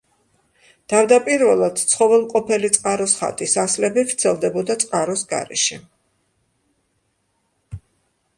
თავდაპირველად 0.93 1.81
ცხოველმყოფელი 1.91 2.71
წყაროს 2.77 3.13
ხატის 3.19 3.53
ასლები 3.65 4.05
ვრცელდებოდა 4.09 4.77
წყაროს 4.85 5.27
გარეშე. 5.35 5.79